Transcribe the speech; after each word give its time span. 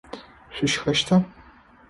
Шъущхэщта? 0.55 1.15